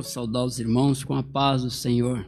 [0.00, 2.26] Quero saudar os irmãos com a paz do Senhor.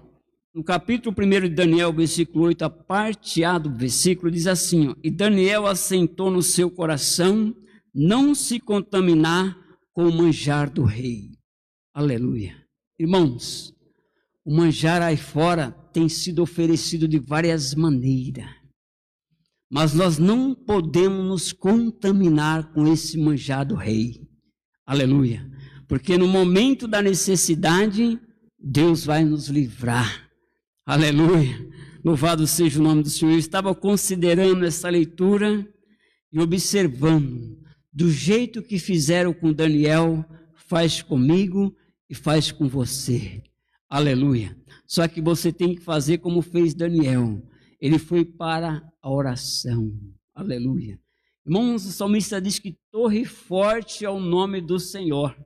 [0.55, 4.95] No capítulo 1 de Daniel, versículo 8, a parte A do versículo diz assim: ó,
[5.03, 7.55] E Daniel assentou no seu coração
[7.95, 9.57] não se contaminar
[9.95, 11.31] com o manjar do rei.
[11.95, 12.55] Aleluia.
[12.99, 13.73] Irmãos,
[14.45, 18.51] o manjar aí fora tem sido oferecido de várias maneiras.
[19.71, 24.21] Mas nós não podemos nos contaminar com esse manjar do rei.
[24.85, 25.51] Aleluia.
[25.93, 28.19] Porque no momento da necessidade,
[28.59, 30.27] Deus vai nos livrar.
[30.87, 31.69] Aleluia.
[32.03, 33.33] Louvado seja o nome do Senhor.
[33.33, 35.69] Eu estava considerando essa leitura
[36.33, 37.59] e observando
[37.93, 40.25] do jeito que fizeram com Daniel,
[40.67, 41.77] faz comigo
[42.09, 43.43] e faz com você.
[43.87, 44.57] Aleluia.
[44.87, 47.47] Só que você tem que fazer como fez Daniel.
[47.79, 49.93] Ele foi para a oração.
[50.35, 50.99] Aleluia.
[51.45, 55.37] Irmãos, o salmista diz que torre forte é o nome do Senhor.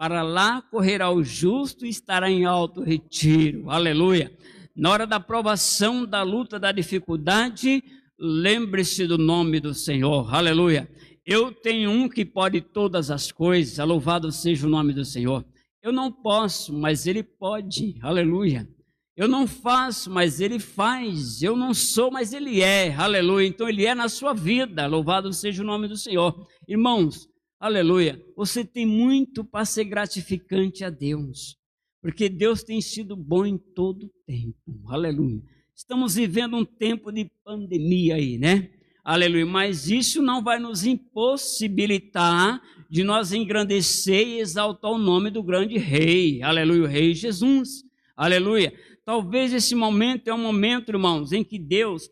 [0.00, 3.68] Para lá correrá o justo e estará em alto retiro.
[3.68, 4.34] Aleluia.
[4.74, 7.84] Na hora da provação, da luta, da dificuldade,
[8.18, 10.34] lembre-se do nome do Senhor.
[10.34, 10.90] Aleluia.
[11.26, 15.44] Eu tenho um que pode todas as coisas, louvado seja o nome do Senhor.
[15.82, 18.66] Eu não posso, mas Ele pode, aleluia.
[19.14, 21.42] Eu não faço, mas Ele faz.
[21.42, 23.46] Eu não sou, mas Ele é, aleluia.
[23.46, 26.46] Então Ele é na sua vida, louvado seja o nome do Senhor.
[26.66, 27.29] Irmãos,
[27.60, 28.20] aleluia.
[28.34, 31.56] Você tem muito para ser gratificante a Deus,
[32.02, 35.42] porque Deus tem sido bom em todo tempo, aleluia.
[35.74, 38.70] Estamos vivendo um tempo de pandemia aí, né?
[39.02, 39.46] Aleluia.
[39.46, 45.78] Mas isso não vai nos impossibilitar de nós engrandecer e exaltar o nome do grande
[45.78, 46.42] rei.
[46.42, 46.82] Aleluia.
[46.82, 47.82] O rei Jesus.
[48.16, 48.72] Aleluia.
[49.04, 52.10] Talvez esse momento é um momento, irmãos, em que Deus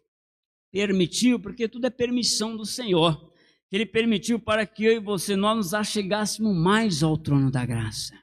[0.72, 3.27] permitiu, porque tudo é permissão do Senhor.
[3.70, 8.14] Ele permitiu para que eu e você nós nos achegássemos mais ao trono da graça.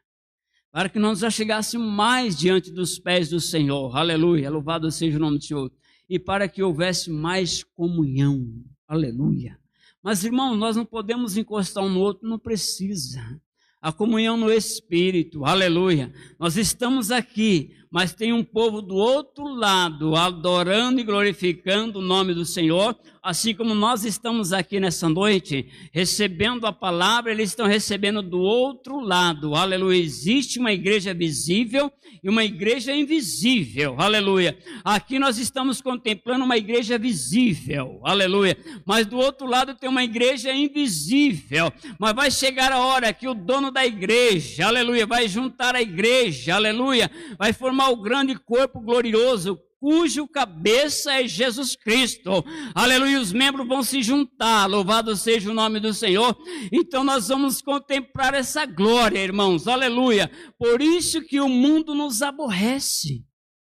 [0.72, 3.96] Para que nós nos achegássemos mais diante dos pés do Senhor.
[3.96, 4.50] Aleluia.
[4.50, 5.72] Louvado seja o nome do Senhor
[6.10, 8.46] e para que houvesse mais comunhão.
[8.88, 9.58] Aleluia.
[10.04, 13.42] Mas, irmão, nós não podemos encostar um no outro, não precisa.
[13.82, 16.14] A comunhão no Espírito, aleluia.
[16.40, 22.34] Nós estamos aqui, mas tem um povo do outro lado, adorando e glorificando o nome
[22.34, 28.22] do Senhor, assim como nós estamos aqui nessa noite, recebendo a palavra, eles estão recebendo
[28.22, 29.98] do outro lado, aleluia.
[29.98, 31.90] Existe uma igreja visível
[32.22, 34.58] e uma igreja invisível, aleluia.
[34.84, 38.58] Aqui nós estamos contemplando uma igreja visível, aleluia.
[38.86, 41.72] Mas do outro lado tem uma igreja invisível.
[41.98, 46.56] Mas vai chegar a hora que o dono da igreja, aleluia, vai juntar a igreja,
[46.56, 52.44] aleluia, vai formar o grande corpo glorioso, cujo cabeça é Jesus Cristo.
[52.74, 56.36] Aleluia, os membros vão se juntar, louvado seja o nome do Senhor.
[56.72, 59.68] Então nós vamos contemplar essa glória, irmãos.
[59.68, 60.32] Aleluia.
[60.58, 63.24] Por isso que o mundo nos aborrece.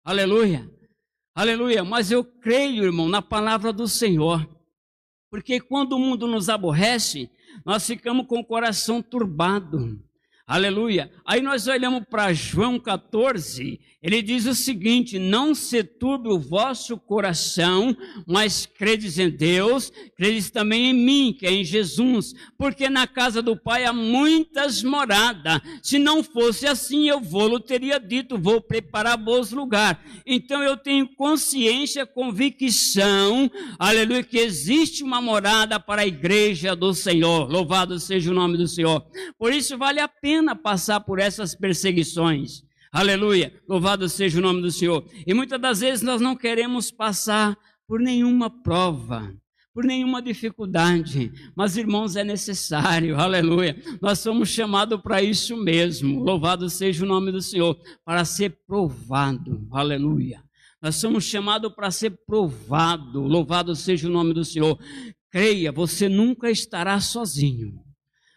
[0.04, 0.70] Aleluia.
[1.34, 1.84] Aleluia.
[1.84, 4.48] Mas eu creio, irmão, na palavra do Senhor.
[5.30, 7.30] Porque quando o mundo nos aborrece,
[7.64, 10.02] nós ficamos com o coração turbado.
[10.48, 11.10] Aleluia.
[11.26, 16.96] Aí nós olhamos para João 14, ele diz o seguinte: Não se turbe o vosso
[16.96, 23.08] coração, mas credes em Deus, credes também em mim, que é em Jesus, porque na
[23.08, 25.60] casa do Pai há muitas moradas.
[25.82, 30.00] Se não fosse assim, eu vou, teria dito: Vou preparar bons lugar.
[30.24, 37.50] Então eu tenho consciência, convicção, aleluia, que existe uma morada para a igreja do Senhor.
[37.50, 39.04] Louvado seja o nome do Senhor.
[39.36, 42.62] Por isso vale a pena pena passar por essas perseguições.
[42.92, 45.04] Aleluia, louvado seja o nome do Senhor.
[45.26, 47.56] E muitas das vezes nós não queremos passar
[47.88, 49.34] por nenhuma prova,
[49.72, 53.76] por nenhuma dificuldade, mas irmãos, é necessário, aleluia.
[54.00, 59.66] Nós somos chamados para isso mesmo, louvado seja o nome do Senhor, para ser provado,
[59.72, 60.42] aleluia.
[60.82, 64.78] Nós somos chamados para ser provado, louvado seja o nome do Senhor.
[65.30, 67.85] Creia, você nunca estará sozinho.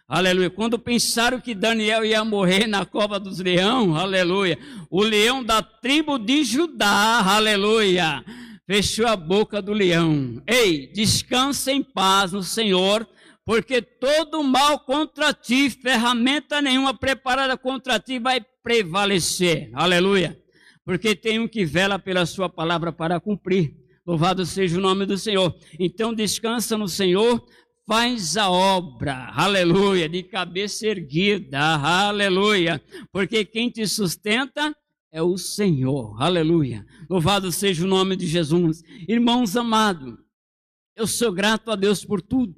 [0.10, 0.50] Aleluia.
[0.50, 4.58] Quando pensaram que Daniel ia morrer na cova dos leões, aleluia.
[4.90, 8.26] O leão da tribo de Judá, aleluia.
[8.66, 10.42] Fechou a boca do leão.
[10.48, 13.08] Ei, descansa em paz no Senhor,
[13.46, 19.70] porque todo mal contra ti, ferramenta nenhuma preparada contra ti vai prevalecer.
[19.76, 20.36] Aleluia.
[20.84, 23.76] Porque tem um que vela pela sua palavra para cumprir.
[24.04, 25.56] Louvado seja o nome do Senhor.
[25.80, 27.46] Então descansa no Senhor,
[27.89, 32.80] faz a obra, aleluia, de cabeça erguida, aleluia,
[33.12, 34.77] porque quem te sustenta
[35.12, 36.86] é o Senhor, aleluia.
[37.09, 38.83] Louvado seja o nome de Jesus.
[39.07, 40.19] Irmãos amados,
[40.95, 42.56] eu sou grato a Deus por tudo.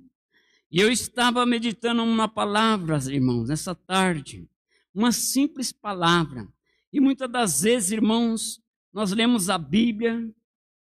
[0.70, 4.50] E eu estava meditando uma palavra, irmãos, nessa tarde,
[4.94, 6.46] uma simples palavra.
[6.92, 8.62] E muitas das vezes, irmãos,
[8.92, 10.30] nós lemos a Bíblia,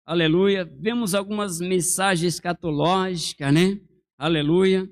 [0.04, 3.80] aleluia, vemos algumas mensagens escatológicas, né?
[4.18, 4.90] Aleluia.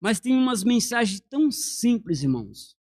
[0.00, 2.76] Mas tem umas mensagens tão simples, irmãos,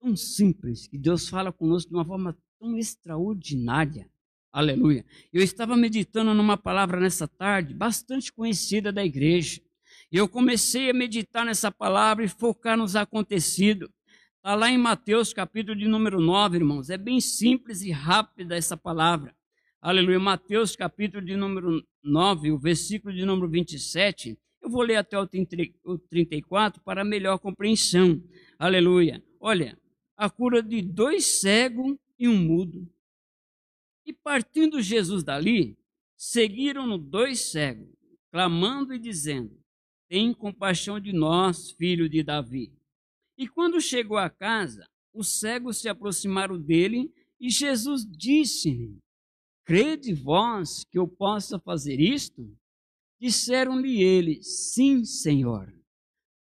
[0.00, 4.10] tão simples, que Deus fala conosco de uma forma tão extraordinária.
[4.52, 5.04] Aleluia.
[5.32, 9.60] Eu estava meditando numa palavra nessa tarde, bastante conhecida da igreja.
[10.12, 13.88] E eu comecei a meditar nessa palavra e focar nos acontecidos.
[14.36, 16.90] Está lá em Mateus, capítulo de número 9, irmãos.
[16.90, 19.34] É bem simples e rápida essa palavra.
[19.80, 20.18] Aleluia.
[20.18, 24.36] Mateus, capítulo de número 9, o versículo de número 27.
[24.70, 28.22] Eu vou ler até o 34 para melhor compreensão.
[28.56, 29.20] Aleluia.
[29.40, 29.76] Olha,
[30.16, 32.88] a cura de dois cegos e um mudo.
[34.06, 35.76] E partindo Jesus dali,
[36.16, 37.88] seguiram-no dois cegos,
[38.30, 39.60] clamando e dizendo:
[40.08, 42.72] Tem compaixão de nós, filho de Davi.
[43.36, 48.96] E quando chegou à casa, os cegos se aproximaram dele e Jesus disse-lhe:
[49.64, 52.56] Crede vós que eu possa fazer isto?
[53.20, 55.70] Disseram-lhe eles: Sim, Senhor.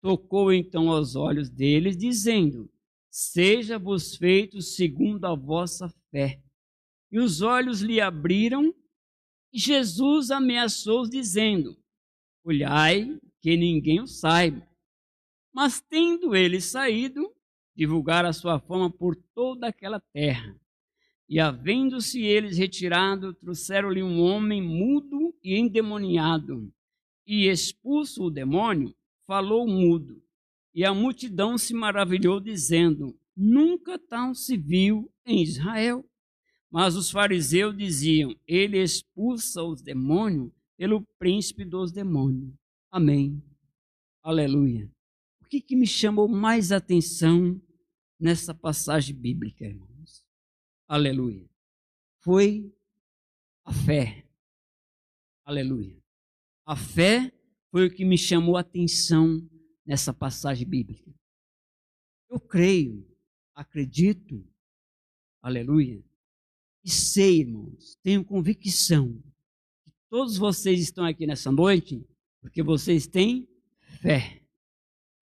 [0.00, 2.70] Tocou então aos olhos deles, dizendo:
[3.10, 6.40] Seja-vos feito segundo a vossa fé.
[7.10, 8.72] E os olhos lhe abriram,
[9.52, 11.76] e Jesus ameaçou, dizendo:
[12.44, 14.64] Olhai, que ninguém o saiba.
[15.52, 17.34] Mas tendo ele saído,
[17.74, 20.56] divulgar a sua fama por toda aquela terra.
[21.28, 26.72] E havendo-se eles retirado, trouxeram-lhe um homem mudo e endemoniado.
[27.26, 28.94] E expulso o demônio,
[29.26, 30.22] falou mudo.
[30.74, 36.04] E a multidão se maravilhou, dizendo: Nunca tal se viu em Israel.
[36.70, 42.54] Mas os fariseus diziam: Ele expulsa os demônios pelo príncipe dos demônios.
[42.90, 43.42] Amém.
[44.22, 44.90] Aleluia.
[45.40, 47.60] O que, que me chamou mais atenção
[48.20, 50.24] nessa passagem bíblica, irmãos?
[50.86, 51.48] Aleluia.
[52.20, 52.72] Foi
[53.64, 54.27] a fé.
[55.48, 55.98] Aleluia.
[56.66, 57.32] A fé
[57.70, 59.40] foi o que me chamou a atenção
[59.82, 61.10] nessa passagem bíblica.
[62.28, 63.10] Eu creio,
[63.54, 64.46] acredito,
[65.40, 66.04] aleluia,
[66.84, 69.18] e sei, irmãos, tenho convicção
[69.82, 72.06] que todos vocês estão aqui nessa noite
[72.42, 73.48] porque vocês têm
[74.02, 74.42] fé.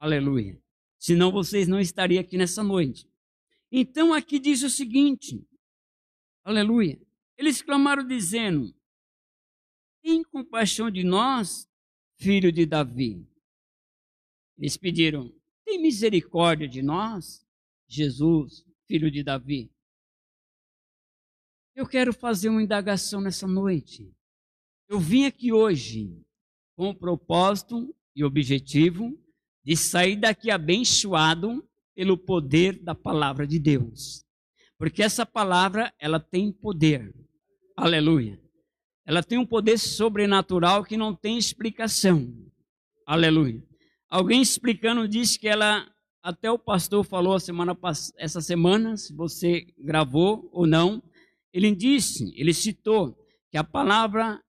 [0.00, 0.61] Aleluia.
[0.99, 3.08] Senão vocês não estariam aqui nessa noite.
[3.70, 5.46] Então aqui diz o seguinte:
[6.43, 7.00] Aleluia.
[7.38, 8.75] Eles clamaram dizendo:
[10.06, 11.69] Tem compaixão de nós,
[12.17, 13.26] filho de Davi.
[14.56, 17.44] Eles pediram: Tem misericórdia de nós,
[17.88, 19.69] Jesus, filho de Davi.
[21.75, 24.08] Eu quero fazer uma indagação nessa noite.
[24.88, 26.25] Eu vim aqui hoje
[26.76, 29.12] com o propósito e objetivo
[29.64, 34.25] de sair daqui abençoado pelo poder da palavra de Deus.
[34.79, 37.12] Porque essa palavra, ela tem poder.
[37.76, 38.45] Aleluia.
[39.06, 42.35] Ela tem um poder sobrenatural que não tem explicação.
[43.06, 43.62] Aleluia.
[44.11, 45.87] Alguém explicando disse que ela,
[46.20, 47.79] até o pastor falou a semana
[48.19, 51.00] essa semana, se você gravou ou não,
[51.53, 53.17] ele disse, ele citou
[53.50, 54.43] que a palavra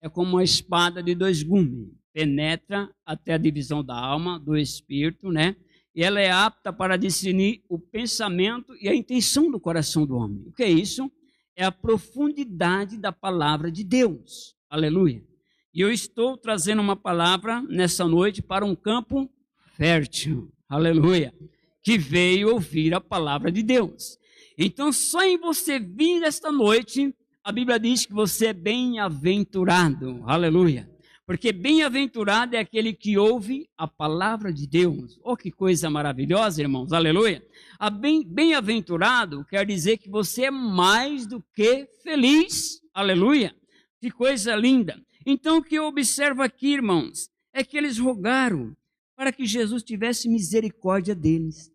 [0.00, 5.30] é como uma espada de dois gumes, penetra até a divisão da alma, do espírito,
[5.32, 5.56] né?
[5.94, 10.44] E ela é apta para discernir o pensamento e a intenção do coração do homem.
[10.46, 11.10] O que é isso?
[11.56, 14.54] É a profundidade da palavra de Deus.
[14.68, 15.24] Aleluia.
[15.72, 19.30] E eu estou trazendo uma palavra nessa noite para um campo
[19.74, 20.52] fértil.
[20.68, 21.34] Aleluia.
[21.82, 24.18] Que veio ouvir a palavra de Deus.
[24.58, 30.22] Então, só em você vir esta noite, a Bíblia diz que você é bem-aventurado.
[30.26, 30.90] Aleluia.
[31.26, 35.18] Porque bem-aventurado é aquele que ouve a palavra de Deus.
[35.24, 36.92] Oh, que coisa maravilhosa, irmãos.
[36.92, 37.44] Aleluia.
[37.80, 42.80] A bem-aventurado quer dizer que você é mais do que feliz.
[42.94, 43.52] Aleluia.
[44.00, 45.04] Que coisa linda.
[45.26, 48.76] Então, o que eu observo aqui, irmãos, é que eles rogaram
[49.16, 51.72] para que Jesus tivesse misericórdia deles.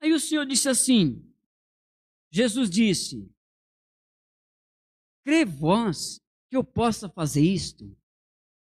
[0.00, 1.22] Aí o Senhor disse assim:
[2.30, 3.30] Jesus disse:
[5.22, 6.18] Crê vós
[6.48, 7.94] que eu possa fazer isto?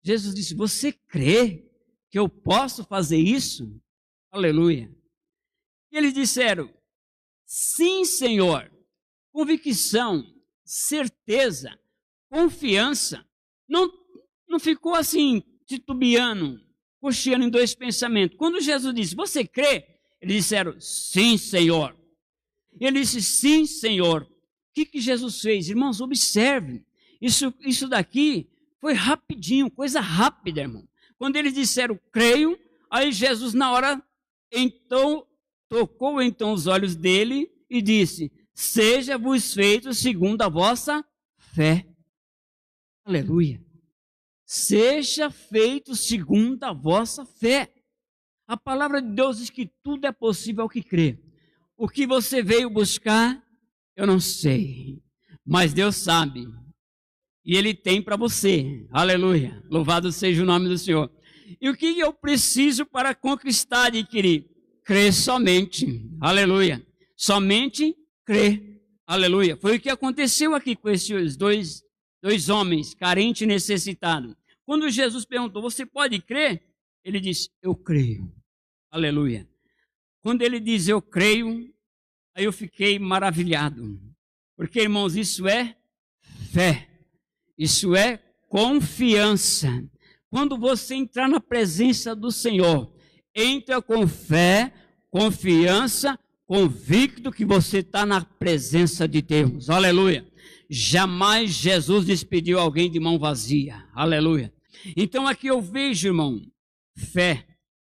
[0.08, 1.70] Jesus disse: Você crê
[2.10, 3.78] que eu posso fazer isso?
[4.30, 4.90] Aleluia.
[5.92, 6.72] E eles disseram:
[7.44, 8.72] Sim, Senhor.
[9.30, 10.24] Convicção,
[10.64, 11.78] certeza,
[12.30, 13.24] confiança.
[13.68, 13.92] Não,
[14.48, 16.58] não ficou assim, titubeando,
[17.00, 18.38] cocheando em dois pensamentos.
[18.38, 20.00] Quando Jesus disse: Você crê?
[20.22, 21.94] Eles disseram: Sim, Senhor.
[22.80, 24.22] Ele disse: Sim, Senhor.
[24.22, 24.28] O
[24.74, 25.68] que, que Jesus fez?
[25.68, 26.82] Irmãos, observe.
[27.20, 28.48] Isso, isso daqui
[28.80, 30.88] foi rapidinho, coisa rápida, irmão.
[31.16, 32.58] Quando eles disseram, creio,
[32.90, 34.02] aí Jesus, na hora,
[34.52, 35.26] então,
[35.68, 41.04] tocou então os olhos dele e disse: seja-vos feito segundo a vossa
[41.37, 41.87] fé.
[43.04, 43.64] Aleluia.
[44.44, 47.73] Seja feito segundo a vossa fé.
[48.47, 51.18] A palavra de Deus diz que tudo é possível ao que crê.
[51.76, 53.42] O que você veio buscar,
[53.94, 55.02] eu não sei,
[55.44, 56.49] mas Deus sabe.
[57.48, 58.86] E Ele tem para você.
[58.90, 59.64] Aleluia.
[59.70, 61.10] Louvado seja o nome do Senhor.
[61.58, 64.44] E o que eu preciso para conquistar e adquirir?
[64.84, 66.06] Crer somente.
[66.20, 66.86] Aleluia.
[67.16, 68.82] Somente crer.
[69.06, 69.56] Aleluia.
[69.56, 71.82] Foi o que aconteceu aqui com esses dois,
[72.22, 74.36] dois homens, carente e necessitado.
[74.66, 76.62] Quando Jesus perguntou, você pode crer?
[77.02, 78.30] Ele disse, eu creio.
[78.90, 79.48] Aleluia.
[80.22, 81.74] Quando ele diz eu creio,
[82.34, 83.98] aí eu fiquei maravilhado.
[84.54, 85.74] Porque, irmãos, isso é
[86.52, 86.88] fé.
[87.58, 89.84] Isso é confiança.
[90.30, 92.92] Quando você entrar na presença do Senhor,
[93.34, 94.72] entra com fé,
[95.10, 99.68] confiança, convicto que você está na presença de Deus.
[99.68, 100.26] Aleluia.
[100.70, 103.84] Jamais Jesus despediu alguém de mão vazia.
[103.92, 104.52] Aleluia.
[104.96, 106.40] Então aqui eu vejo, irmão,
[106.96, 107.48] fé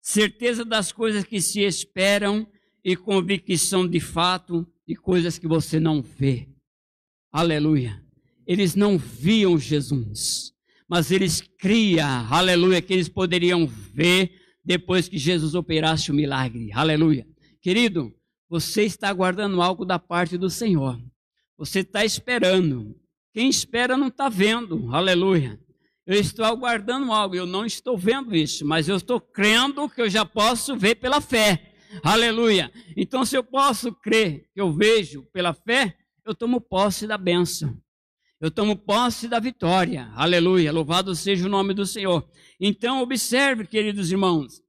[0.10, 2.48] certeza das coisas que se esperam
[2.84, 6.50] e convicção de fato de coisas que você não vê.
[7.32, 8.04] Aleluia.
[8.50, 10.52] Eles não viam Jesus,
[10.88, 14.32] mas eles criam, aleluia, que eles poderiam ver
[14.66, 16.72] depois que Jesus operasse o milagre.
[16.74, 17.28] Aleluia.
[17.62, 18.12] Querido,
[18.50, 21.00] você está aguardando algo da parte do Senhor.
[21.58, 22.96] Você está esperando.
[23.32, 24.90] Quem espera não está vendo.
[24.92, 25.60] Aleluia
[26.10, 30.10] eu estou aguardando algo, eu não estou vendo isso, mas eu estou crendo que eu
[30.10, 31.72] já posso ver pela fé.
[32.02, 32.72] Aleluia.
[32.98, 37.80] Então, se eu posso crer que eu vejo pela fé, eu tomo posse da bênção.
[38.40, 40.10] Eu tomo posse da vitória.
[40.16, 40.72] Aleluia.
[40.72, 42.26] Louvado seja o nome do Senhor.
[42.58, 44.64] Então, observe, queridos irmãos,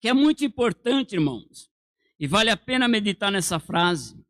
[0.00, 1.70] que é muito importante, irmãos,
[2.18, 4.22] e vale a pena meditar nessa frase,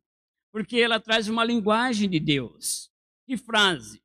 [0.53, 2.89] porque ela traz uma linguagem de Deus.
[3.25, 4.01] Que frase?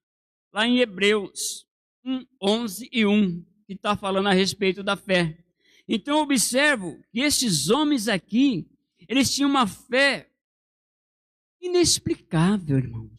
[0.53, 1.65] Lá em Hebreus,
[2.05, 5.39] 1, 11 e 1, que está falando a respeito da fé.
[5.87, 8.69] Então, observo que esses homens aqui,
[9.09, 10.29] eles tinham uma fé
[11.61, 13.16] inexplicável, irmãos.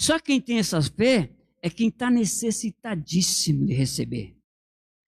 [0.00, 1.30] Só quem tem essa fé
[1.62, 4.34] é quem está necessitadíssimo de receber.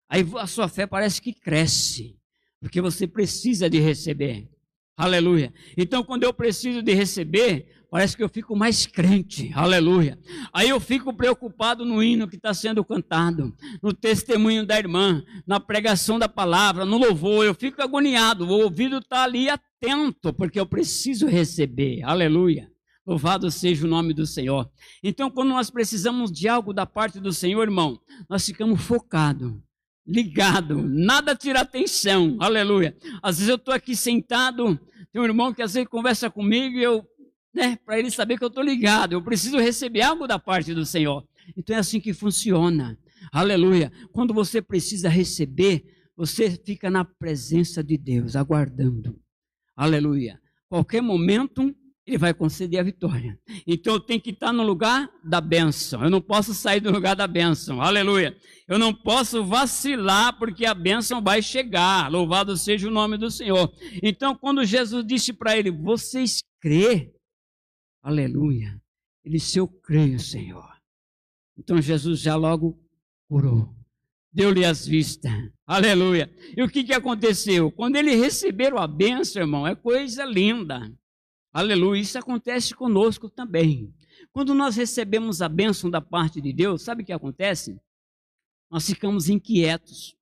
[0.09, 2.19] Aí a sua fé parece que cresce,
[2.59, 4.51] porque você precisa de receber.
[4.97, 5.55] Aleluia.
[5.77, 10.19] Então, quando eu preciso de receber, parece que eu fico mais crente, aleluia.
[10.53, 15.61] Aí eu fico preocupado no hino que está sendo cantado, no testemunho da irmã, na
[15.61, 20.67] pregação da palavra, no louvor, eu fico agoniado, o ouvido está ali atento, porque eu
[20.67, 22.69] preciso receber, aleluia.
[23.11, 24.71] Louvado seja o nome do Senhor.
[25.03, 29.53] Então, quando nós precisamos de algo da parte do Senhor, irmão, nós ficamos focados
[30.07, 32.97] ligado, nada tira atenção, aleluia.
[33.21, 34.79] Às vezes eu estou aqui sentado,
[35.13, 37.05] tem um irmão que às vezes conversa comigo e eu
[37.53, 40.87] né, para ele saber que eu estou ligado, eu preciso receber algo da parte do
[40.87, 41.27] Senhor.
[41.57, 42.97] Então é assim que funciona.
[43.33, 43.91] Aleluia.
[44.13, 45.85] Quando você precisa receber,
[46.17, 49.19] você fica na presença de Deus, aguardando.
[49.77, 50.41] Aleluia.
[50.69, 51.75] Qualquer momento,
[52.11, 53.39] ele vai conceder a vitória.
[53.67, 56.03] Então eu tenho que estar no lugar da bênção.
[56.03, 57.81] Eu não posso sair do lugar da bênção.
[57.81, 58.37] Aleluia.
[58.69, 62.11] Eu não posso vacilar porque a bênção vai chegar.
[62.11, 63.73] Louvado seja o nome do Senhor.
[64.03, 67.13] Então quando Jesus disse para ele: "Vocês crê?"
[68.03, 68.81] Aleluia.
[69.25, 70.69] Ele disse: Eu creio, Senhor.
[71.57, 72.79] Então Jesus já logo
[73.29, 73.75] curou.
[74.33, 75.33] Deu-lhe as vistas.
[75.67, 76.33] Aleluia.
[76.57, 77.71] E o que, que aconteceu?
[77.71, 80.91] Quando eles receberam a bênção, irmão, é coisa linda.
[81.53, 82.01] Aleluia.
[82.01, 83.93] Isso acontece conosco também.
[84.33, 87.81] Quando nós recebemos a bênção da parte de Deus, sabe o que acontece?
[88.71, 90.17] Nós ficamos inquietos.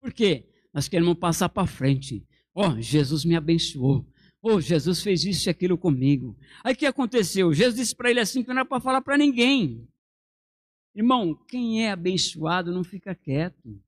[0.00, 0.48] Por quê?
[0.72, 2.26] Nós queremos passar para frente.
[2.54, 4.06] Oh, Jesus me abençoou.
[4.42, 6.36] Oh, Jesus fez isso e aquilo comigo.
[6.64, 7.52] Aí o que aconteceu?
[7.52, 9.88] Jesus disse para ele assim que não era para falar para ninguém.
[10.94, 13.80] Irmão, quem é abençoado não fica quieto.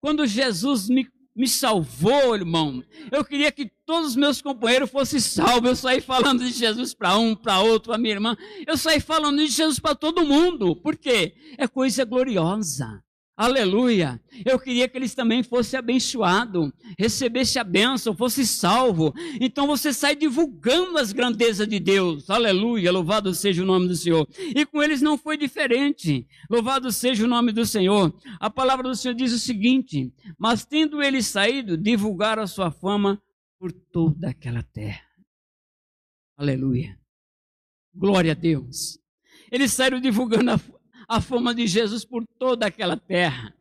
[0.00, 1.06] Quando Jesus me,
[1.40, 5.70] me salvou, irmão, eu queria que todos os meus companheiros fossem salvos.
[5.70, 8.36] Eu saí falando de Jesus para um, para outro, para minha irmã.
[8.66, 10.76] Eu saí falando de Jesus para todo mundo.
[10.76, 11.34] Por quê?
[11.56, 13.02] É coisa gloriosa.
[13.40, 14.20] Aleluia.
[14.44, 19.14] Eu queria que eles também fossem abençoados, recebesse a bênção, fosse salvo.
[19.40, 22.28] Então você sai divulgando as grandezas de Deus.
[22.28, 22.92] Aleluia.
[22.92, 24.28] Louvado seja o nome do Senhor.
[24.38, 26.28] E com eles não foi diferente.
[26.50, 28.14] Louvado seja o nome do Senhor.
[28.38, 33.22] A palavra do Senhor diz o seguinte: Mas tendo eles saído, divulgaram a sua fama
[33.58, 35.00] por toda aquela terra.
[36.36, 36.94] Aleluia.
[37.94, 38.98] Glória a Deus.
[39.50, 40.60] Eles saíram divulgando a,
[41.10, 43.52] a fama de Jesus por toda aquela terra.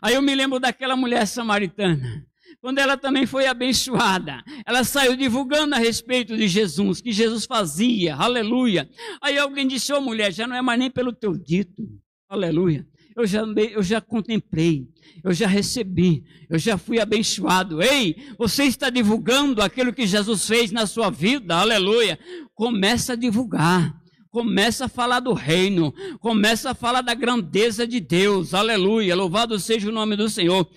[0.00, 2.24] Aí eu me lembro daquela mulher samaritana.
[2.58, 8.16] quando ela também foi abençoada, ela saiu divulgando a respeito de Jesus, que Jesus fazia,
[8.16, 8.88] aleluia.
[9.20, 11.86] Aí alguém disse: Ô oh, mulher, já não é mais nem pelo teu dito,
[12.30, 12.86] aleluia.
[13.14, 14.88] Eu já, eu já contemplei,
[15.22, 17.82] eu já recebi, eu já fui abençoado.
[17.82, 22.18] Ei, você está divulgando aquilo que Jesus fez na sua vida, aleluia.
[22.54, 23.94] Começa a divulgar
[24.36, 29.88] começa a falar do reino, começa a falar da grandeza de Deus, aleluia, louvado seja
[29.88, 30.68] o nome do Senhor.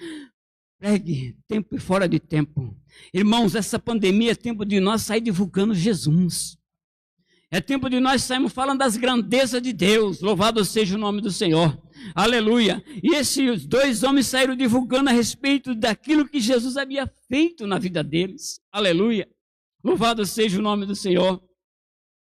[0.79, 2.73] Pregue tempo e fora de tempo.
[3.13, 6.57] Irmãos, essa pandemia é tempo de nós sair divulgando Jesus.
[7.51, 10.21] É tempo de nós sairmos falando das grandezas de Deus.
[10.21, 11.77] Louvado seja o nome do Senhor.
[12.15, 12.81] Aleluia.
[13.03, 18.01] E esses dois homens saíram divulgando a respeito daquilo que Jesus havia feito na vida
[18.01, 18.61] deles.
[18.71, 19.27] Aleluia.
[19.83, 21.43] Louvado seja o nome do Senhor.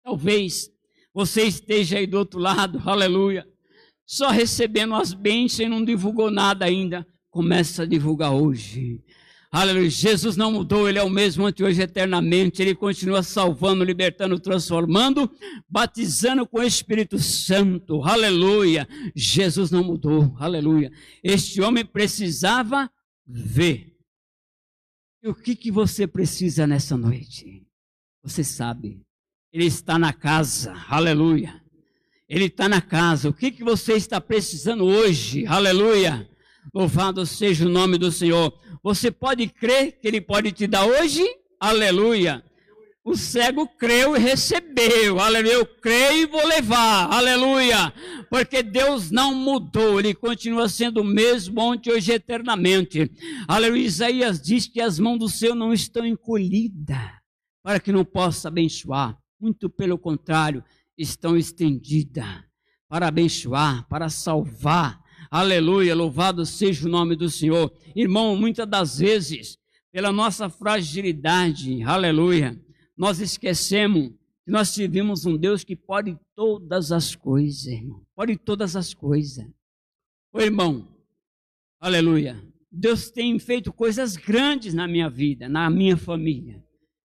[0.04, 0.76] Talvez
[1.18, 2.80] você esteja aí do outro lado.
[2.86, 3.44] Aleluia.
[4.06, 7.08] Só recebendo as bênçãos e não divulgou nada ainda.
[7.32, 9.04] Começa a divulgar hoje.
[9.52, 9.90] Aleluia.
[9.90, 12.62] Jesus não mudou, Ele é o mesmo ante hoje eternamente.
[12.62, 15.28] Ele continua salvando, libertando, transformando,
[15.68, 18.04] batizando com o Espírito Santo.
[18.04, 18.88] Aleluia.
[19.16, 20.36] Jesus não mudou.
[20.38, 20.92] Aleluia.
[21.24, 22.88] Este homem precisava
[23.26, 23.92] ver.
[25.24, 27.66] E o que, que você precisa nessa noite?
[28.22, 29.07] Você sabe.
[29.52, 30.76] Ele está na casa.
[30.90, 31.62] Aleluia.
[32.28, 33.30] Ele está na casa.
[33.30, 35.46] O que, que você está precisando hoje?
[35.48, 36.30] Aleluia.
[36.74, 38.54] Louvado seja o nome do Senhor.
[38.84, 41.26] Você pode crer que Ele pode te dar hoje?
[41.60, 42.44] Aleluia.
[43.04, 45.18] O cego creu e recebeu.
[45.18, 45.54] Aleluia.
[45.54, 47.10] Eu creio e vou levar.
[47.10, 47.94] Aleluia.
[48.30, 49.98] Porque Deus não mudou.
[49.98, 53.10] Ele continua sendo o mesmo ontem, hoje eternamente.
[53.48, 53.86] Aleluia.
[53.86, 56.98] Isaías diz que as mãos do Senhor não estão encolhidas
[57.64, 59.18] para que não possa abençoar.
[59.40, 60.64] Muito pelo contrário,
[60.98, 62.44] estão estendidas
[62.88, 67.72] para abençoar, para salvar, Aleluia, louvado seja o nome do Senhor.
[67.96, 69.58] Irmão, muitas das vezes,
[69.92, 72.60] pela nossa fragilidade, aleluia,
[72.96, 74.12] nós esquecemos
[74.46, 78.06] que nós tivemos um Deus que pode todas as coisas, irmão.
[78.16, 79.46] Pode todas as coisas.
[80.32, 80.88] Ô irmão,
[81.80, 82.42] aleluia.
[82.72, 86.64] Deus tem feito coisas grandes na minha vida, na minha família.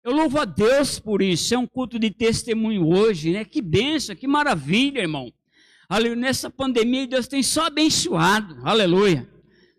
[0.03, 1.53] Eu louvo a Deus por isso.
[1.55, 3.45] É um culto de testemunho hoje, né?
[3.45, 5.31] Que benção, que maravilha, irmão.
[5.87, 6.15] Aleluia.
[6.17, 8.57] Nessa pandemia, Deus tem só abençoado.
[8.63, 9.29] Aleluia.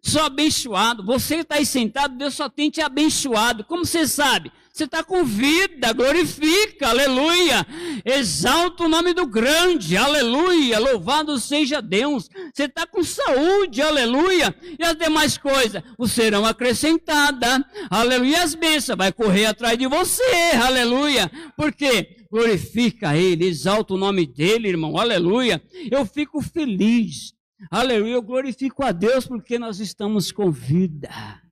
[0.00, 1.04] Só abençoado.
[1.04, 3.64] Você está aí sentado, Deus só tem te abençoado.
[3.64, 4.50] Como você sabe?
[4.74, 7.64] Você está com vida, glorifica, aleluia.
[8.04, 10.80] Exalta o nome do grande, aleluia.
[10.80, 12.28] Louvado seja Deus.
[12.52, 14.52] Você está com saúde, aleluia.
[14.76, 18.42] E as demais coisas serão acrescentadas, aleluia.
[18.42, 21.30] As bênçãos vai correr atrás de você, aleluia.
[21.56, 22.16] Por quê?
[22.28, 25.62] glorifica Ele, exalta o nome dEle, irmão, aleluia.
[25.88, 27.32] Eu fico feliz,
[27.70, 28.14] aleluia.
[28.14, 31.43] Eu glorifico a Deus porque nós estamos com vida.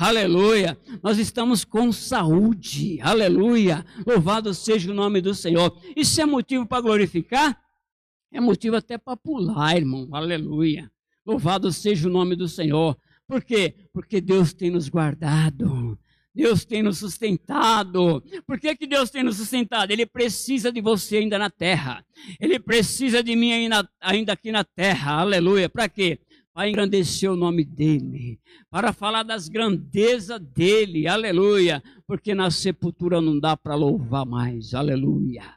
[0.00, 0.78] Aleluia.
[1.02, 2.98] Nós estamos com saúde.
[3.02, 3.84] Aleluia.
[4.06, 5.78] Louvado seja o nome do Senhor.
[5.94, 7.60] Isso é motivo para glorificar?
[8.32, 10.08] É motivo até para pular, irmão.
[10.10, 10.90] Aleluia.
[11.26, 12.96] Louvado seja o nome do Senhor.
[13.28, 13.74] Por quê?
[13.92, 15.98] Porque Deus tem nos guardado.
[16.34, 18.24] Deus tem nos sustentado.
[18.46, 19.90] Por que, que Deus tem nos sustentado?
[19.90, 22.02] Ele precisa de você ainda na terra.
[22.40, 25.20] Ele precisa de mim ainda, ainda aqui na terra.
[25.20, 25.68] Aleluia.
[25.68, 26.20] Para quê?
[26.52, 28.40] Para engrandecer o nome dele.
[28.70, 31.06] Para falar das grandezas dele.
[31.06, 31.82] Aleluia.
[32.06, 34.74] Porque na sepultura não dá para louvar mais.
[34.74, 35.54] Aleluia.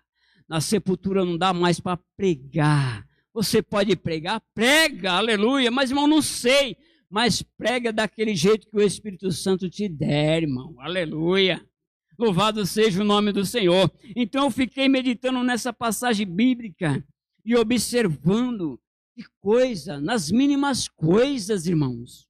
[0.47, 3.08] Na sepultura não dá mais para pregar.
[3.34, 4.41] Você pode pregar?
[4.53, 5.13] Prega.
[5.13, 5.71] Aleluia.
[5.71, 6.77] Mas, irmão, não sei
[7.13, 10.73] mas prega daquele jeito que o Espírito Santo te der, irmão.
[10.79, 11.63] Aleluia.
[12.17, 13.91] Louvado seja o nome do Senhor.
[14.15, 17.06] Então eu fiquei meditando nessa passagem bíblica
[17.45, 18.79] e observando
[19.15, 22.28] que coisa, nas mínimas coisas, irmãos.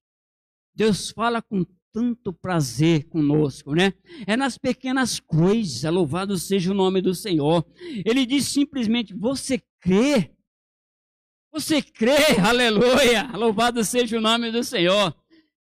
[0.76, 3.94] Deus fala com tanto prazer conosco, né?
[4.26, 7.66] É nas pequenas coisas, louvado seja o nome do Senhor.
[8.06, 10.34] Ele diz simplesmente: Você crê
[11.54, 15.16] você crê, aleluia, louvado seja o nome do Senhor.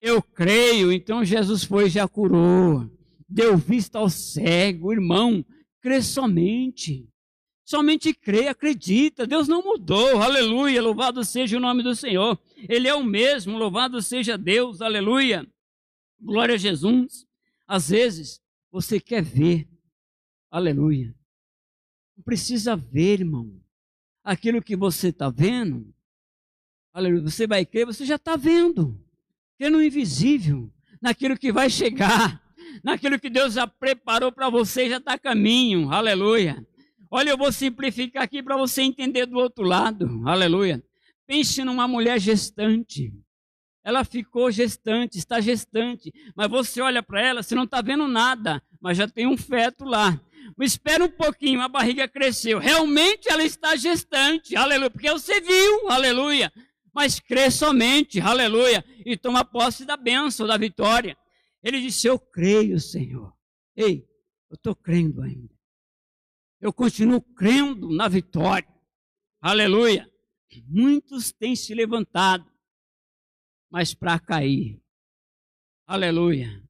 [0.01, 2.89] Eu creio, então Jesus foi e já curou,
[3.27, 5.45] deu vista ao cego, irmão,
[5.81, 7.05] crê somente.
[7.65, 12.39] Somente crê, acredita, Deus não mudou, aleluia, louvado seja o nome do Senhor.
[12.69, 15.45] Ele é o mesmo, louvado seja Deus, aleluia.
[16.21, 17.25] Glória a Jesus.
[17.67, 18.39] Às vezes
[18.71, 19.67] você quer ver,
[20.51, 21.13] aleluia.
[22.15, 23.65] Não precisa ver, irmão
[24.25, 25.93] aquilo que você está vendo,
[26.91, 28.99] aleluia, você vai crer, você já está vendo.
[29.55, 32.41] Crê no invisível, naquilo que vai chegar,
[32.83, 36.65] naquilo que Deus já preparou para você, já está a caminho, aleluia.
[37.15, 40.83] Olha, eu vou simplificar aqui para você entender do outro lado, aleluia.
[41.25, 43.13] Pense numa mulher gestante.
[43.85, 48.61] ela ficou gestante, está gestante, mas você olha para ela, você não está vendo nada,
[48.81, 50.19] mas já tem um feto lá.
[50.57, 52.59] Mas espera um pouquinho, a barriga cresceu.
[52.59, 56.51] Realmente ela está gestante, aleluia, porque você viu, aleluia.
[56.93, 61.15] Mas crê somente, aleluia, e toma posse da bênção, da vitória.
[61.63, 63.33] Ele disse: Eu creio, Senhor.
[63.73, 64.05] Ei,
[64.49, 65.54] eu estou crendo ainda.
[66.65, 68.67] Eu continuo crendo na vitória.
[69.39, 70.11] Aleluia.
[70.67, 72.51] Muitos têm se levantado,
[73.69, 74.81] mas para cair.
[75.85, 76.67] Aleluia.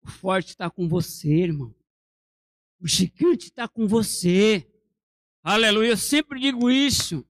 [0.00, 1.74] O forte está com você, irmão.
[2.80, 4.66] O gigante está com você.
[5.42, 5.90] Aleluia.
[5.90, 7.28] Eu sempre digo isso.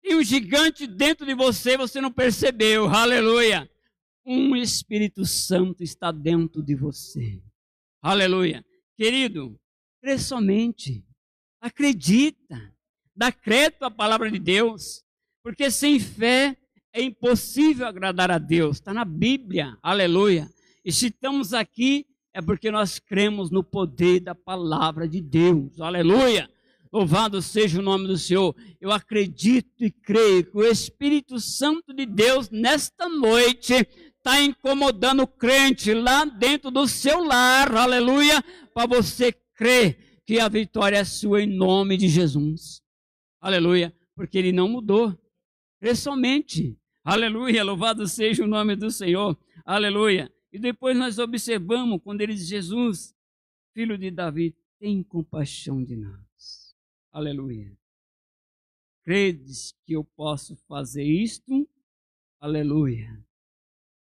[0.00, 2.86] Tem um gigante dentro de você, você não percebeu.
[2.86, 3.68] Aleluia.
[4.24, 7.42] Um Espírito Santo está dentro de você.
[8.00, 8.64] Aleluia.
[8.96, 9.60] Querido,
[10.00, 11.07] crê somente.
[11.60, 12.72] Acredita.
[13.14, 15.02] Dá crédito à palavra de Deus.
[15.42, 16.56] Porque sem fé
[16.92, 18.76] é impossível agradar a Deus.
[18.76, 19.76] Está na Bíblia.
[19.82, 20.48] Aleluia.
[20.84, 25.80] E se estamos aqui, é porque nós cremos no poder da palavra de Deus.
[25.80, 26.48] Aleluia.
[26.92, 28.54] Louvado seja o nome do Senhor.
[28.80, 33.74] Eu acredito e creio que o Espírito Santo de Deus, nesta noite,
[34.16, 37.74] está incomodando o crente lá dentro do seu lar.
[37.74, 38.42] Aleluia.
[38.72, 42.82] Para você crer que a vitória é sua em nome de Jesus.
[43.40, 43.96] Aleluia.
[44.14, 45.18] Porque ele não mudou.
[45.80, 46.78] Crê somente.
[47.02, 47.64] Aleluia.
[47.64, 49.38] Louvado seja o nome do Senhor.
[49.64, 50.30] Aleluia.
[50.52, 53.16] E depois nós observamos quando ele diz: Jesus,
[53.72, 56.76] filho de Davi, tem compaixão de nós.
[57.10, 57.74] Aleluia.
[59.06, 61.66] Credes que eu posso fazer isto?
[62.38, 63.18] Aleluia.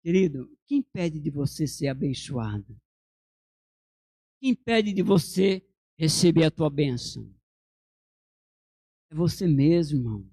[0.02, 2.74] Querido, quem impede de você ser abençoado?
[4.40, 5.62] Quem impede de você
[5.96, 7.28] receber a tua bênção?
[9.10, 10.30] É você mesmo, irmão.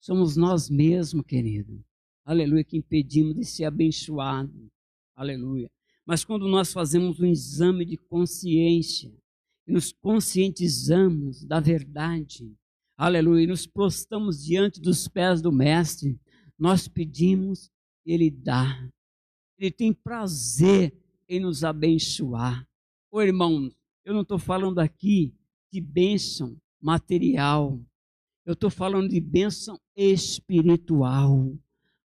[0.00, 1.84] Somos nós mesmos, querido.
[2.24, 4.70] Aleluia, que impedimos de ser abençoado.
[5.14, 5.70] Aleluia.
[6.04, 9.12] Mas quando nós fazemos um exame de consciência,
[9.66, 12.52] e nos conscientizamos da verdade,
[12.96, 16.18] aleluia, e nos prostamos diante dos pés do Mestre,
[16.58, 17.70] nós pedimos,
[18.04, 18.88] Ele dá.
[19.56, 20.92] Ele tem prazer
[21.28, 22.66] em nos abençoar.
[23.10, 23.72] Ô irmãos,
[24.04, 25.34] eu não estou falando aqui
[25.72, 27.80] de bênção material,
[28.44, 31.52] eu estou falando de bênção espiritual,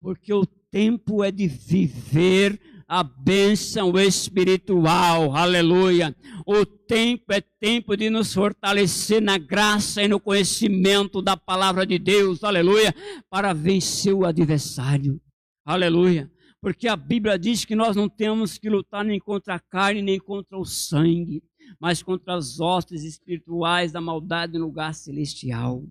[0.01, 6.15] porque o tempo é de viver a bênção espiritual, aleluia.
[6.47, 11.99] O tempo é tempo de nos fortalecer na graça e no conhecimento da palavra de
[11.99, 12.95] Deus, aleluia,
[13.29, 15.21] para vencer o adversário,
[15.65, 16.31] aleluia.
[16.61, 20.19] Porque a Bíblia diz que nós não temos que lutar nem contra a carne, nem
[20.19, 21.43] contra o sangue,
[21.79, 25.85] mas contra as hostes espirituais da maldade no lugar celestial.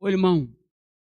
[0.00, 0.48] Ô irmão,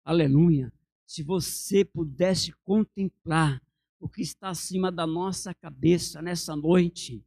[0.04, 0.72] aleluia,
[1.06, 3.62] se você pudesse contemplar
[4.00, 7.22] o que está acima da nossa cabeça nessa noite,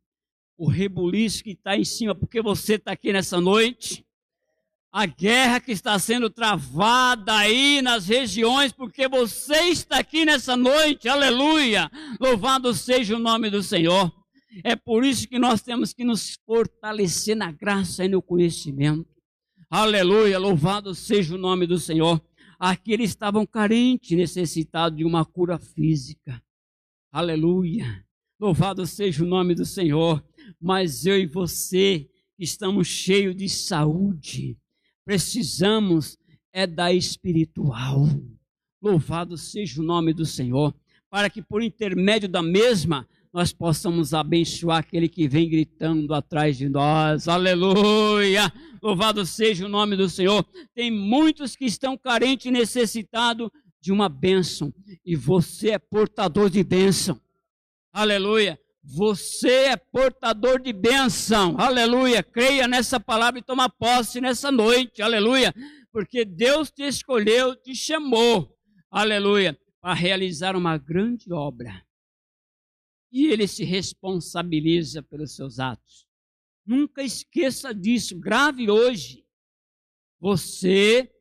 [0.58, 4.06] o rebuliço que está em cima, porque você está aqui nessa noite,
[4.92, 11.08] a guerra que está sendo travada aí nas regiões, porque você está aqui nessa noite,
[11.08, 11.90] aleluia!
[12.20, 14.12] Louvado seja o nome do Senhor.
[14.64, 19.08] É por isso que nós temos que nos fortalecer na graça e no conhecimento.
[19.70, 22.22] Aleluia, louvado seja o nome do Senhor.
[22.60, 26.42] Aqui eles estavam carentes, necessitados de uma cura física.
[27.12, 28.06] Aleluia.
[28.40, 30.24] Louvado seja o nome do Senhor.
[30.60, 34.58] Mas eu e você estamos cheios de saúde.
[35.06, 36.18] Precisamos
[36.52, 38.08] é da espiritual.
[38.82, 40.74] Louvado seja o nome do Senhor,
[41.10, 46.68] para que por intermédio da mesma nós possamos abençoar aquele que vem gritando atrás de
[46.68, 47.28] nós.
[47.28, 48.52] Aleluia!
[48.82, 50.44] Louvado seja o nome do Senhor.
[50.74, 53.50] Tem muitos que estão carentes e necessitados
[53.82, 54.74] de uma bênção.
[55.06, 57.20] E você é portador de bênção.
[57.94, 58.60] Aleluia.
[58.84, 61.56] Você é portador de bênção.
[61.60, 62.24] Aleluia.
[62.24, 65.02] Creia nessa palavra e toma posse nessa noite.
[65.02, 65.54] Aleluia.
[65.92, 68.58] Porque Deus te escolheu, te chamou.
[68.90, 69.58] Aleluia.
[69.82, 71.84] Para realizar uma grande obra.
[73.12, 76.08] E ele se responsabiliza pelos seus atos.
[76.66, 78.20] Nunca esqueça disso.
[78.20, 79.26] Grave hoje.
[80.20, 81.12] Você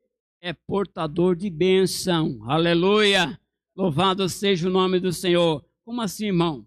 [0.41, 2.39] é portador de bênção.
[2.45, 3.41] Aleluia!
[3.75, 5.65] Louvado seja o nome do Senhor.
[5.85, 6.67] Como assim, irmão?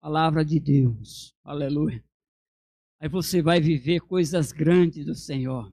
[0.00, 1.34] Palavra de Deus.
[1.42, 2.04] Aleluia.
[3.00, 5.72] Aí você vai viver coisas grandes do Senhor.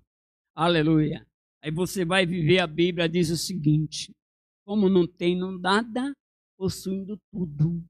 [0.55, 1.27] Aleluia.
[1.61, 4.15] Aí você vai viver, a Bíblia diz o seguinte:
[4.65, 6.13] como não tem nada,
[6.57, 7.83] possuindo tudo.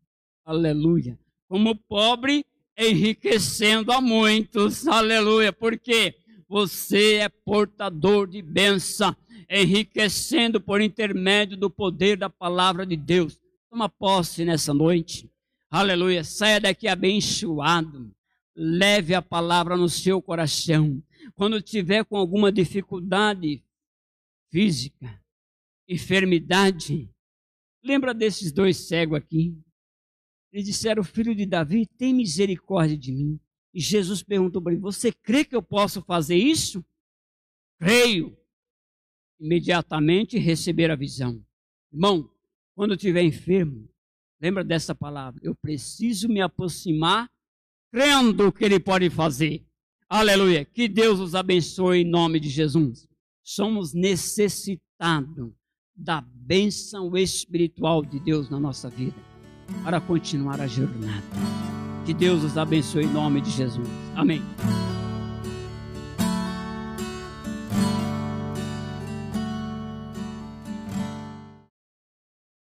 [0.46, 1.20] Aleluia.
[1.48, 2.46] Como pobre,
[2.78, 4.88] enriquecendo a muitos.
[4.88, 5.52] Aleluia.
[5.54, 6.16] Porque
[6.48, 9.16] você é portador de bênção
[9.52, 13.38] enriquecendo por intermédio do poder da palavra de Deus.
[13.70, 15.30] Toma posse nessa noite.
[15.70, 16.24] Aleluia.
[16.24, 18.16] Saia daqui abençoado.
[18.56, 21.04] Leve a palavra no seu coração.
[21.36, 23.64] Quando tiver com alguma dificuldade
[24.50, 25.22] física,
[25.88, 27.10] enfermidade,
[27.84, 29.58] lembra desses dois cegos aqui.
[30.52, 33.40] Eles disseram: Filho de Davi, tem misericórdia de mim.
[33.74, 36.84] E Jesus perguntou para ele: Você crê que eu posso fazer isso?
[37.80, 38.38] Creio.
[39.40, 41.44] Imediatamente receber a visão.
[41.92, 42.30] Irmão,
[42.76, 43.90] quando estiver enfermo,
[44.40, 45.40] lembra dessa palavra.
[45.44, 47.30] Eu preciso me aproximar
[47.92, 49.66] crendo que Ele pode fazer.
[50.08, 50.66] Aleluia.
[50.66, 53.08] Que Deus os abençoe em nome de Jesus.
[53.44, 55.52] Somos necessitados
[55.96, 59.31] da bênção espiritual de Deus na nossa vida
[59.84, 61.24] para continuar a jornada.
[62.06, 63.88] Que Deus os abençoe em nome de Jesus.
[64.16, 64.42] Amém.